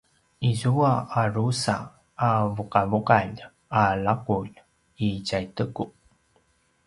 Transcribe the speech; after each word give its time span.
izua 0.49 0.91
a 1.19 1.21
drusa 1.33 1.75
a 2.27 2.29
vuqavuqalj 2.55 3.37
a 3.81 3.83
laqulj 4.05 4.53
i 5.05 5.09
tjaiteku 5.27 5.85